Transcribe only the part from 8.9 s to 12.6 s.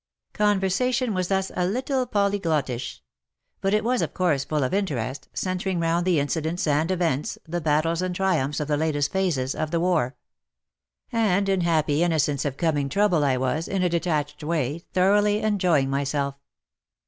phases of the war. And in happy innocence of